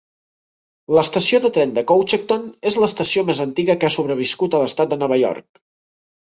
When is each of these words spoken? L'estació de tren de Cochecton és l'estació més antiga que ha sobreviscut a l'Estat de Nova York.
L'estació 0.97 1.39
de 1.43 1.51
tren 1.57 1.75
de 1.75 1.83
Cochecton 1.91 2.47
és 2.71 2.77
l'estació 2.85 3.25
més 3.29 3.43
antiga 3.47 3.77
que 3.83 3.91
ha 3.91 3.93
sobreviscut 3.97 4.57
a 4.57 4.63
l'Estat 4.65 4.95
de 4.97 5.01
Nova 5.05 5.21
York. 5.27 5.63